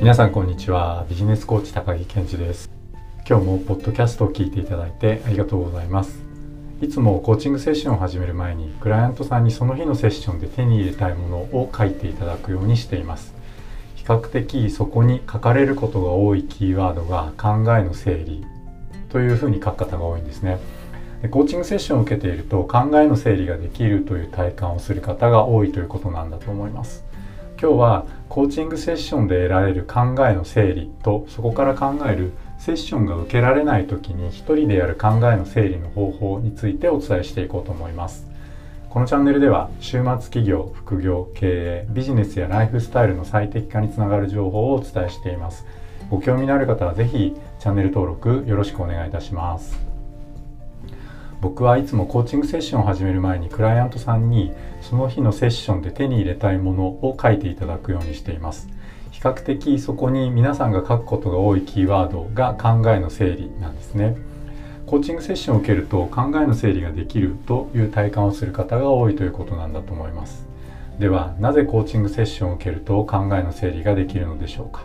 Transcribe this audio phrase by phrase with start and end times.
[0.00, 1.04] 皆さんこんにちは。
[1.10, 2.70] ビジネスコーチ高木健二です。
[3.28, 6.24] 今日もポッドキャストを聞いていただいてありがとうございます。
[6.80, 13.34] いつもコーチングセッションを始める前にクライアントさんにその日のセッションで手に入れたいものを書いていただくようにしています。
[13.94, 18.42] 比較的そこに書かれることが多いキーワードが考えの整理
[19.10, 20.60] というふうに書く方が多いんですね。
[21.20, 27.04] でコーチングセッションを受けていると考えの整理ができるという体感をする方が多いということなんだと思います。
[27.60, 38.28] 今日はコーチングセッションで得られる考えの整理とそこから考えるセッションが受けられない時に一人でやる考えの整理の方法についてお伝えしていこうと思います。
[38.88, 45.66] このチャンネルでは週末企業副業経営ビジネスやライフスタイルの最適化につながる情報をお伝えしています。
[46.08, 49.89] ご興味のある方は是非チャンネル登録よろしくお願いいたします。
[51.40, 58.68] 僕はいつもコーチングセッションを始める前にクライアントさんにその日のセッションで手に入れたいものを書いていただくようにしています。
[59.10, 64.16] 比較的そこに皆さんが書くことが多いキーワードが考えの整理なんですね。
[64.86, 70.46] コーチングセッションを受けると考えの整理ができるという体感をする方が多いということなんだと思います。
[70.98, 74.82] ではなぜコーチングセッションを受けると考えの整理ができるのでしょうか。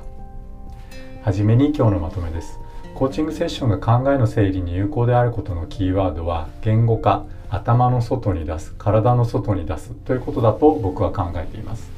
[1.21, 2.59] はじめに今日のまとめです。
[2.95, 11.91] コーチングセッションが考えの整理に有効であることのキーワードは言語化頭の外に出す体の外に出すということだと僕は考えています。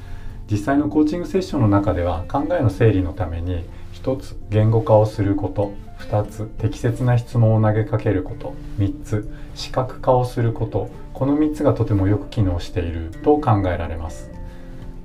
[0.49, 14.36] 実際のコーチングセッションの中では考えの整理のために1つ言語化をすること2つ適切な質問を投げかけること3つ視覚化をすることこの3つがとてもよく機能していると考えられます。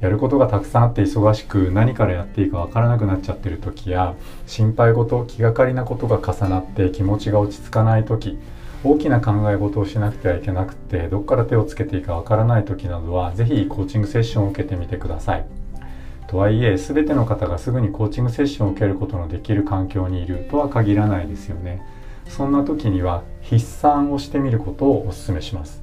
[0.02, 4.16] やることがたくさんあって忙しく何からやっていいかわからなくなっちゃってる時や
[4.48, 8.36] 心配事気がかりなことが重なって気持ちが落ち着かない時
[8.82, 15.46] 大きな考え事をしなくてはいけなくてどっから手をつけていいかわからない時などは是非コーチングセッションを受けてみてください。
[16.26, 21.80] とはいえ全ての方がすぐにコーチングセッションを受けることのできる環境にいるとは限らないですよね。
[22.26, 25.80] そんな時には筆算をしてみることをお勧めします。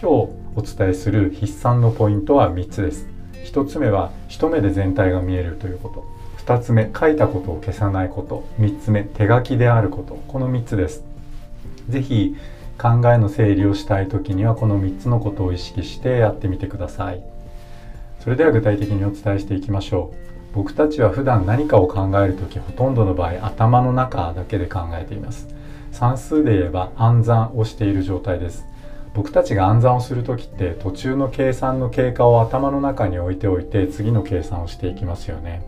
[0.00, 0.14] 今日
[0.56, 3.17] お伝えする筆算のポイントは3つです。
[3.44, 6.04] 1つ目は一目で全体が見えるということ。
[6.44, 8.44] 2つ目書いたことを消さないこと。
[8.58, 10.14] 3つ目手書きであること。
[10.28, 11.04] この3つです。
[11.88, 12.36] 是非
[12.78, 17.22] 考えの整理をしたい時にはこの3つのことを意識してやってみてください。
[18.20, 20.54] それでは具体的にお伝えしていきましょう。
[20.54, 25.48] 僕たちは普段何かを考える時ほとんどの場合頭の中だけで考えています。
[25.92, 28.67] 算数で言えば暗算をしている状態です。
[29.18, 35.60] 僕たちが暗算をする時って途中の計算の経過を頭の中に置いておいて次の計算をしていきますよね。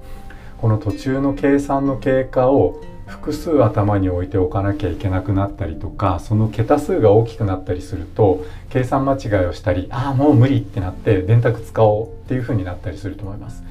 [0.59, 13.65] この途中の計算の経過を複数頭に置いておかなきゃいけなくなったりとかその桁数が大きくなったりすると計算間違いをしたりああもう無理ってなって電卓使おうっていう風になったりすると思います。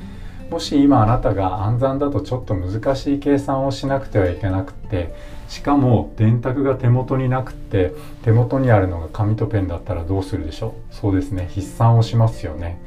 [0.52, 5.16] もし今あなたが暗算だとちょっと難しい計算をしなくてはいけなくて
[5.50, 7.92] しかも電卓が手元になくて
[8.24, 10.96] 手元にあるのが紙とペンだったらどうするでしょう？
[10.96, 11.50] そうですね。
[11.50, 12.80] 筆算をしますよね。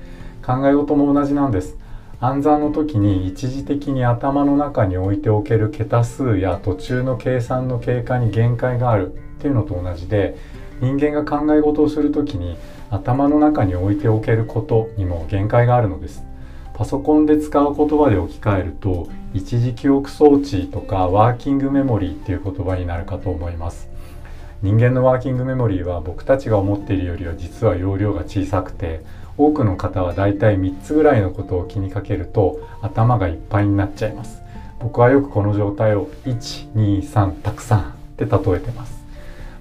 [0.46, 1.76] 考え事も同じなんです。
[2.20, 9.12] 暗算の時に一時的に頭の中に置いておける桁数や途中の計算の経過に限界がある。
[9.12, 10.36] っていうのと同じで
[10.80, 12.56] 人間が考え事をする時に
[12.90, 16.22] 頭の中に置いておけることにも限界があるのです。
[16.82, 23.88] パソコンで使う言葉で置き換えると一時記憶装置とかワーキングメモリーっていう言葉になるかと思います。
[24.62, 29.04] 人間のワーキングメモリーは僕たちが思っているよりは実は容量が小さくて
[29.38, 34.42] 多くの方はだいたい3つぐらいのことを気にかけると頭がいっぱいになっちゃいます。
[34.80, 39.04] 僕はよくこの状態を123たくさんって例えてます。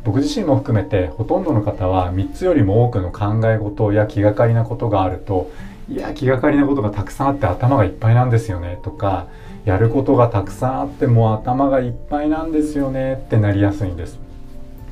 [0.03, 5.51] 僕自身も含めてほとんどの方は3つよりも多くの考え事や気がかりなことがあると
[5.91, 8.79] いや気がかりなことがたくさんあって頭がいっぱいなんですよね。
[8.81, 9.27] とか
[9.65, 13.15] やることがたくさんあってもう頭がいっぱいなんですよね。
[13.25, 14.17] ってなりやすいんです。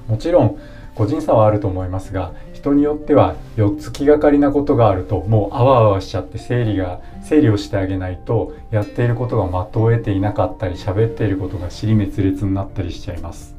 [0.09, 0.59] もちろん
[0.96, 13.56] 個人差はあると思いますが人によっては4つ気がかりなことがあるともうあわあわしちゃって整理が整理をしてあげないとやっていることが的を得ていなかったり喋っていることが尻滅裂になったりしちゃいます。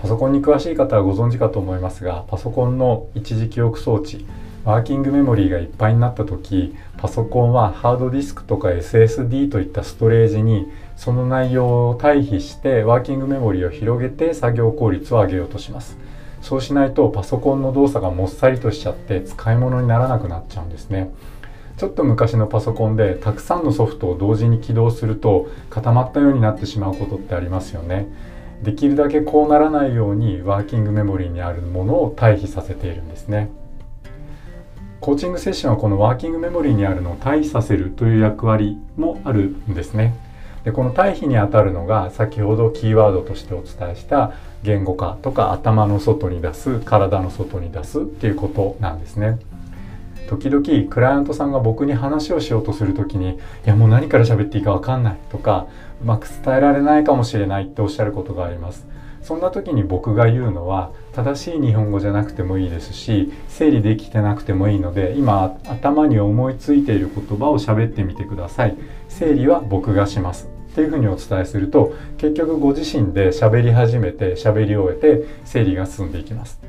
[0.00, 4.24] パソコンに詳しい方はご存知かと思いますがパソコンの一時記憶装置
[4.64, 10.66] ワーキングメモリーがいっぱいになった時パソコンはハードディスクとか SSD といったストレージに
[10.96, 15.98] その内容を対比してワーキングメモリーを広げて作業効率を上げようとします。
[16.40, 21.10] そうしないとパソコンの動作がもっさりとしちゃって使い物にならなくなっちゃうんですね。
[21.76, 28.08] ちょっと昔のパソコンでたくさんのソフトを同時に起動すると固まったようになってしまうことってありますよね。
[28.62, 33.50] できるだけこうならないようにワーキングメモリーにあるものを対比させているんですね。
[35.04, 40.14] コーチングセッションはこのワーキングメモリーにあるのを退避させるという役割もあるんですね
[40.64, 49.38] でこの対比にあたるのが先ほどキーワードとしてお伝えした言語化とか頭の外に出す体の外に出すっていうことなんですね。
[50.30, 55.66] 時々クライアントさんが僕に話をしようとする時に「いやもう何から喋っていいか分かんない」とか
[56.02, 58.86] うまく伝えられないかもしれないっておっしゃることがあります。
[59.24, 68.76] そんな時に僕が言うのは正しい日本語じゃなくてもいいですし整理できてなくてもいいので今頭に思いついている言葉を喋ってみてください。
[69.08, 70.50] 整理は僕がします。
[70.72, 76.60] っていうふうにお伝えすると結局ご自身で喋り始めて喋り終えて整理が進んでいきます。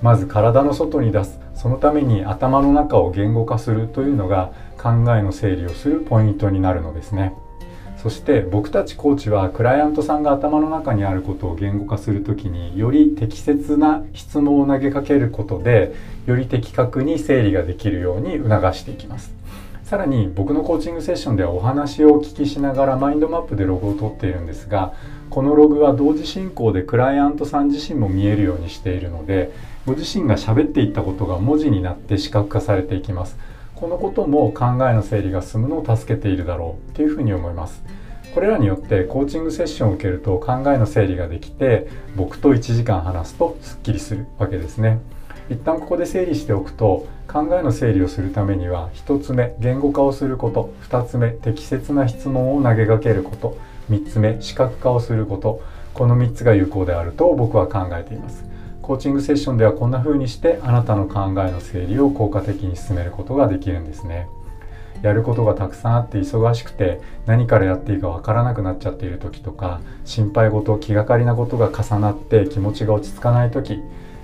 [0.00, 1.38] まず体の外に出す。
[1.54, 7.34] そのために頭の中を言語化するというのが考えの整理をするポイントになるのですね。
[8.02, 15.94] そして僕たちコーチはクライアントさんが頭の中にあることを言語化する時により適切な質問を投げかけることで
[16.26, 19.32] より的確に整理ができるように促していきます。
[19.84, 24.94] さらに僕のコーチングセッションではお話をお聞きしながらマインドマップでログを取っているんですが
[25.28, 29.52] このログは同時進行でクライアントさん自身も見えるようにしているので
[29.84, 33.36] ご自身が喋っていったことが文字になって視覚化されていきます。
[33.82, 37.82] このことも考えの整理が進むのを助けているだろうというふうに思います。
[38.32, 45.00] これらによってコーチングセッションを受けると考えの整理ができて僕と1時間話すとすっきりするわけですね。
[45.50, 50.72] 一旦ここで整理しておくと考えの整理をするためには1つ目言語化をすること。
[50.88, 53.58] 2つ目適切な質問を投げかけること。
[53.90, 55.60] 3つ目視覚化をすること。
[55.92, 58.44] この3つが有効であると僕は考えています。
[58.82, 64.28] コーチングセッションではこんな風にしてあなたの考えの整理を効果的に進めることができるんですね。
[65.02, 73.82] やることがたくさんあって忙しくて何からやっていいかわからなくなっちゃっている時とか心配事気がかりなことが重なって気持ちが落ち着かない時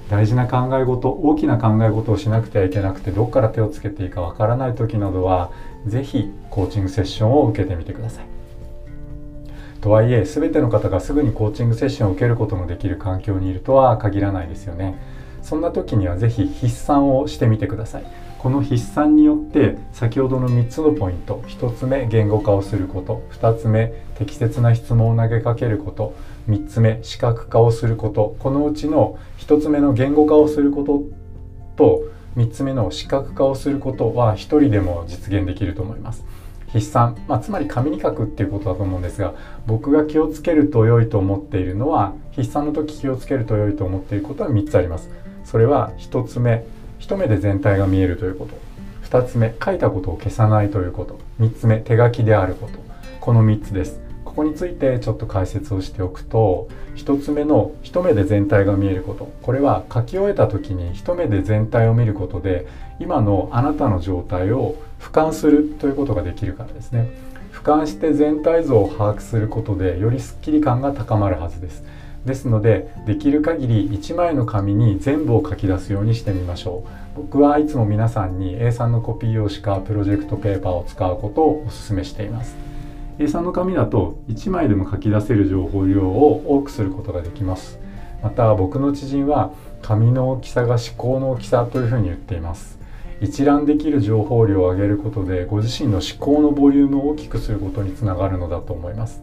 [0.08, 5.50] 大事な考え事大きな考え事をしなくてはいけなくてどっから手をつけていいかわからない時などは
[5.86, 8.37] 是非コーチングセッションを受けてみてください。
[9.80, 14.98] とはいえ全ての方がすぐにコーチングセッションを受けることのできる環境にいるとは限らないですよね。
[15.42, 18.04] そんな時には是非筆算をしてみてください。
[18.38, 26.14] この筆算によって先ほどの3つのポイント1つ目言語化をすること2つ目適切な質問を投げかけること
[26.48, 28.36] 3つ目視覚化をすること。
[28.40, 31.02] このうちの1つ目の言語化をすること
[31.76, 32.02] と
[32.36, 36.24] 3つ目の視覚化をすることは1人でも実現できると思います。
[36.68, 39.34] 筆算、まあ、つまり紙に書くっていうことだと思うんですが
[39.66, 45.10] 僕が気をつけると良いと思っているのは筆算の時気をつけると良いと思っていることは3つあります。
[45.44, 46.64] それは1つ目
[46.98, 48.54] 一目で全体が見えるということ。
[49.08, 51.18] 2つ目書いたことを消さないということ。
[51.40, 52.78] 3つ目手書きであること。
[53.20, 54.00] この3つです。
[54.24, 59.32] ここについてちょっと解説をしておくと1つ目の一目で全体が見えること。
[59.42, 62.66] これは書き終えた時に一目で全体を見ることで
[63.00, 67.08] 今のあなたの状態を俯瞰するということができるからですね。
[67.52, 71.82] 俯瞰して全体像を把握することでよりスッキリ感が高まるはずです。
[72.24, 76.84] ですのでできる限り1枚の紙に全部を書き出すようにしてみましょ
[77.16, 77.22] う。
[77.22, 82.56] 僕はいつも皆さんに A3 のコピー用紙かプロジェクトペーパーを使うことをお勧めしています。
[83.18, 87.78] A3 の紙だと1枚でも書き出せる情報量を多くすることができます。
[88.22, 89.50] また僕の知人は
[89.82, 92.78] 紙の大きさが思考の大きさというふうに言っています。
[93.20, 99.22] 一覧できる情報量を上げることでご自身の思考のボリュームを大きくすることにつながるのだと思います。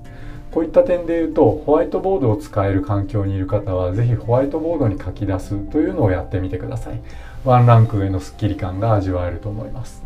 [0.52, 7.02] こういった点で言うとホワイトボードを使える環境にいる方は是非ホワイトボードに書き出すというのをやってみてください。
[7.44, 10.04] ワンランク上のスッキリ感が味わえると思います。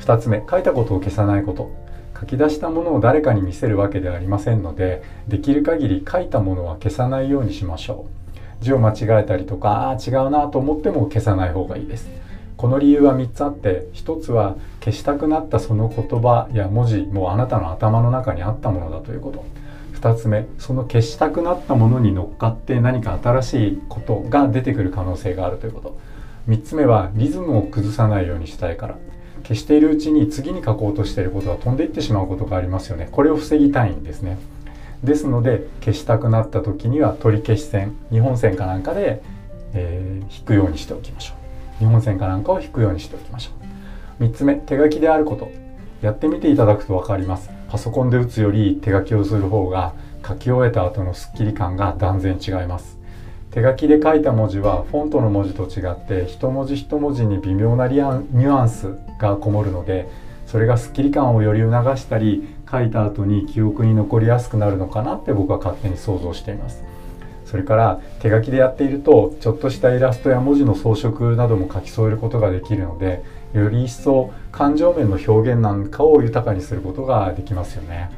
[0.00, 1.70] 2つ目書いたことを消さないこと。
[2.18, 8.06] 書き出したものを誰かに見せるわけではありませんのでできる限り書いたものは消さないようにしましょ
[8.60, 8.64] う。
[8.64, 12.08] 字を間違えたりとかああ違うなと思っても消さない方がいいです。
[12.62, 19.44] この理由は3つあって1つは消したくなったその言葉や文字もあなたの頭の中にあったものだということ。
[19.94, 25.98] 2つ目その消したくなったものに乗っかって何か新しいことが出てくる可能性があるということ。
[26.48, 28.96] 3つ目はリズムを崩さないようにしたいから。
[29.42, 33.08] 消しているうちに次に書こうとしていることが飛んでいってしまうことがありますよね。
[33.10, 34.38] これを防ぎたいんですね。
[35.02, 39.20] ですので消したくなった時には取り消し線2本線かなんかで、
[39.74, 41.41] えー、引くようにしておきましょう。
[41.82, 43.50] 日本線かなんかを引くようにしておきましょ
[44.20, 44.24] う。
[44.24, 45.50] 3つ目手書きであること。
[46.00, 47.50] やってみていただくと分かります。
[47.68, 49.92] パソコンで打つより手書きをする方が
[50.24, 52.98] 書き終えた後のスッキリ感が断然違います。
[53.50, 60.08] 手書きで書いた文字はフォントの文字と違って一文字一文字に微妙なニュアンスがこもるので
[60.46, 66.91] それがスッキリ感をより促したり書いた後に記憶に残りやすくなるのかなって僕は勝手に想像しています。
[67.52, 78.10] それから手書きでやっているとちょっとしたイラストや文字の装飾なども書き添えることができるのでより一層感情面の表現なんかを豊かにすることができますよね。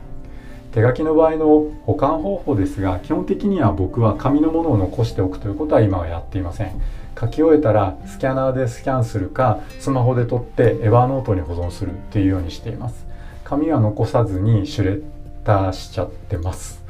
[0.71, 6.81] 手書きの場合の保管方法ですが基本的には僕は紙のものを残しておくということは今はやっていません。
[7.21, 13.05] 書き終えたらスキャナーでスキャンするかスマホで撮ってエヴァーノートに保存するっていうようにしています。
[13.43, 15.03] 紙は残さずにシュレッ
[15.43, 16.84] ダーしちゃってます。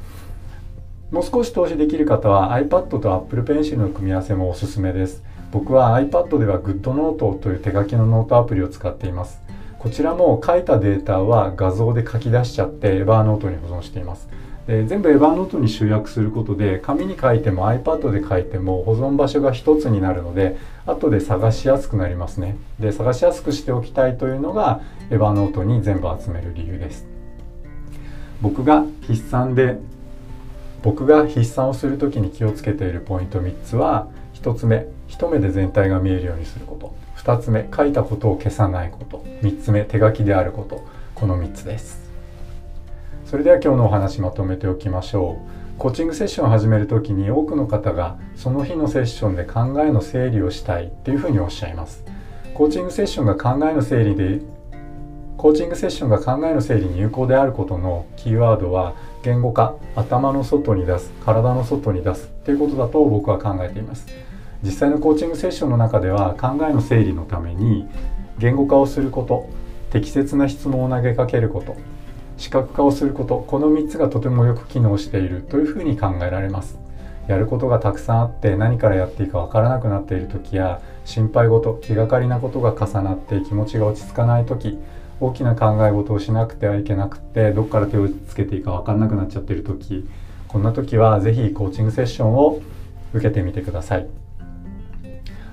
[1.15, 5.23] もう少し投資できる方は iPad と Apple Pencil の組み合わせもおすすめです。
[5.53, 9.41] 僕は iPad では GoodNote という手書きのノートアプリを使っています。
[9.79, 14.29] こちらも書いたデータは画像で書き出しちゃってエヴァーノートに保存しています。
[14.67, 22.57] で全部エヴァーノートに集約することで紙に書いても iPad で書いても保存場所が一つになるので後で探しやすくなりますね。
[22.81, 24.81] で探しやすくしておきたいというのが
[25.11, 27.07] エヴァーノートに全部集める理由です。
[28.43, 29.79] 僕が筆算で
[30.85, 36.95] 僕が筆算をする時に気をつけているポイント3つは1つ目一目で全体が見えるようにすること。
[37.23, 39.25] 2つ目書いたことを消さないこと。
[39.41, 40.85] 3つ目手書きであること。
[41.15, 42.11] この3つです。
[43.25, 45.39] それでは今日のお話まとめておきましょ
[45.77, 45.79] う。
[45.79, 52.05] コーチングセッションを始める時に多くの方がその日のセッションで考えの整理をしたいっていうふうにおっしゃいます。
[52.53, 54.43] コーチングセッションが考えの整理で
[55.45, 64.07] コーチングセッションが考えの整理に有効であることのキーワードは言語化頭の外に出す体の外に出すっていうことだと僕は考えています。
[64.63, 67.87] 実際のコーチングセッションの中では考えの整理のために
[68.39, 69.51] 言語化をすること
[69.91, 71.77] 適切な質問を投げかけること
[72.39, 76.79] 視覚化をすることこの3つがとてもよく機能しているというふうに考えられます。
[77.29, 84.79] やることがたくさんあって何からやっていいかわからなくなっている時や心配事気がかりなことが重なって気持ちが落ち着かない時
[85.21, 90.09] 大きな考え事をしなくてはいけなくてどっから手をつけていいか分かんなくなっちゃってる時
[90.49, 92.61] こんな時は是非コーチングセッションを
[93.13, 94.07] 受けてみてください。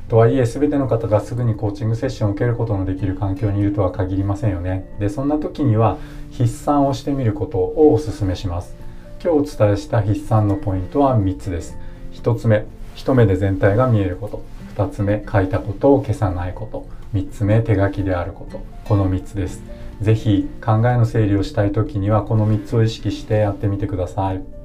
[0.10, 4.94] とはいえ全ての方がすぐにコーチングセッションを受けることのできる環境にいるとは限りませんよね。
[5.00, 5.98] でそんな時には
[6.34, 8.76] 筆算をしてみることをお勧めします。
[9.24, 11.78] 今日お伝えした筆算のポイントは3つです。
[12.12, 14.44] 1つ目、一目で全体が見えること。
[14.76, 17.01] 2つ目、書いたことを消さないこと。
[17.14, 18.62] 3つ目、手書きであること。
[18.86, 19.64] この3つです。
[20.02, 24.62] 是非考えの整理をしたい時にはこの3つを意識してやってみてください。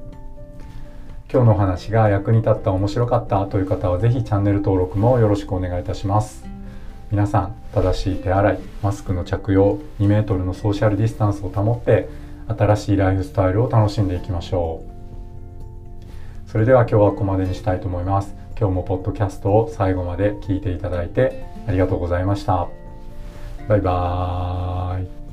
[1.29, 6.45] 今日のお話が役に立った面白かったという方は是非チャンネル登録もよろしくお願いいたします
[7.11, 12.07] 皆さん正しい手洗いマスクの着用2メートルのソーシャルディスタンスを保って
[12.47, 14.83] 新しいライフスタイルを楽しんでいきましょ
[16.47, 22.69] うそれでは今日はここまでにしたいと思います今日もポッドキャストを最後まで聞いていただいてありがとうございました。
[23.67, 25.26] バイバーイ。